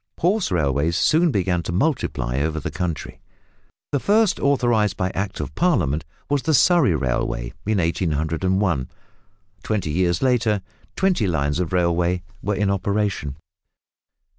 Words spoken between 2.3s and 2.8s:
over the